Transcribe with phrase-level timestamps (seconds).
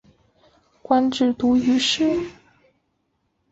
[0.81, 2.23] 官至都御史。